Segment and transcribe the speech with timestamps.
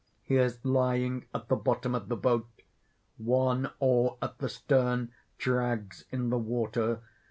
[0.23, 2.49] He is lying at the bottom of the boat;
[3.17, 7.01] one oar at the stem, drags in the water.